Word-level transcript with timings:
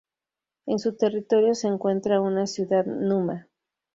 En 0.65 0.79
su 0.79 0.95
territorio 0.97 1.53
se 1.53 1.67
encuentra 1.67 2.21
una 2.21 2.47
ciudad, 2.47 2.87
Numa. 2.87 3.47